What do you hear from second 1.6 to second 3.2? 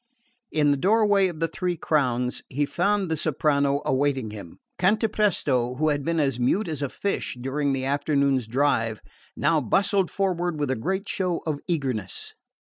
Crowns he found the